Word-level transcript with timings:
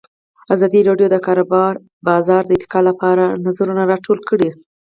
ازادي 0.53 0.81
راډیو 0.89 1.07
د 1.09 1.13
د 1.19 1.23
کار 1.25 1.39
بازار 2.07 2.41
د 2.45 2.51
ارتقا 2.55 2.79
لپاره 2.89 3.23
نظرونه 3.45 3.83
راټول 3.91 4.19
کړي. 4.29 4.49